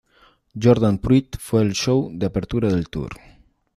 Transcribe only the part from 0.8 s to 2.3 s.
Pruitt fue el show de